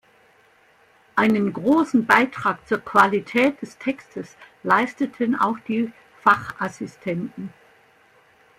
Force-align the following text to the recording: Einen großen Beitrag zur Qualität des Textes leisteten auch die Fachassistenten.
Einen 1.15 1.53
großen 1.53 2.07
Beitrag 2.07 2.67
zur 2.67 2.79
Qualität 2.79 3.61
des 3.61 3.77
Textes 3.77 4.35
leisteten 4.63 5.35
auch 5.35 5.59
die 5.67 5.91
Fachassistenten. 6.23 7.53